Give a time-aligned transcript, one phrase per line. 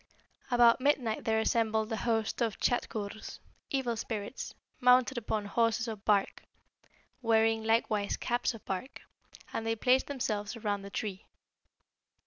[0.49, 3.37] "About midnight there assembled a host of Tschadkurrs
[3.69, 6.41] (evil spirits) mounted upon horses of bark,
[7.21, 9.01] wearing likewise caps of bark,
[9.53, 11.27] and they placed themselves around the tree.